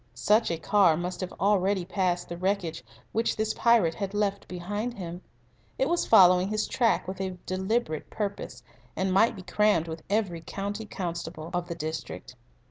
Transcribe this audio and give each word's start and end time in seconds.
Such 0.15 0.49
a 0.49 0.57
car 0.57 0.97
must 0.97 1.21
have 1.21 1.31
already 1.33 1.85
passed 1.85 2.27
the 2.27 2.35
wreckage 2.35 2.83
which 3.11 3.35
this 3.35 3.53
pirate 3.53 3.93
had 3.93 4.15
left 4.15 4.47
behind 4.47 4.95
him. 4.95 5.21
It 5.77 5.87
was 5.87 6.07
following 6.07 6.47
his 6.47 6.65
track 6.67 7.07
with 7.07 7.21
a 7.21 7.37
deliberate 7.45 8.09
purpose, 8.09 8.63
and 8.95 9.13
might 9.13 9.35
be 9.35 9.43
crammed 9.43 9.87
with 9.87 10.01
every 10.09 10.41
county 10.41 10.85
constable 10.87 11.51
of 11.53 11.67
the 11.67 11.75
district. 11.75 12.35